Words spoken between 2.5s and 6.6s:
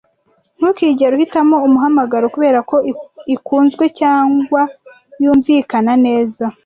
ko ikunzwe cyangwa yumvikana neza.